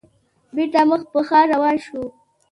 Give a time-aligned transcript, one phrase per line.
[0.55, 2.05] بېرته مخ په ښار روان شوو.